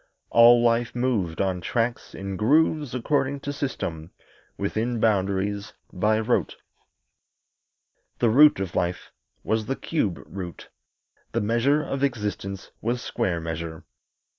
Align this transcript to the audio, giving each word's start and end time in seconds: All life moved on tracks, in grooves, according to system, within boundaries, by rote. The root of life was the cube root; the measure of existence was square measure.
All 0.31 0.63
life 0.63 0.95
moved 0.95 1.41
on 1.41 1.61
tracks, 1.61 2.15
in 2.15 2.35
grooves, 2.35 2.95
according 2.95 3.41
to 3.41 3.53
system, 3.53 4.09
within 4.57 4.99
boundaries, 4.99 5.73
by 5.93 6.19
rote. 6.19 6.55
The 8.17 8.31
root 8.31 8.59
of 8.59 8.73
life 8.73 9.11
was 9.43 9.67
the 9.67 9.75
cube 9.75 10.19
root; 10.25 10.69
the 11.33 11.41
measure 11.41 11.83
of 11.83 12.03
existence 12.03 12.71
was 12.81 12.99
square 13.03 13.39
measure. 13.39 13.83